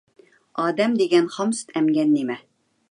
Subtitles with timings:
[0.61, 2.41] ئادەم دېگەن خام سۈت ئەمگەن نېمە.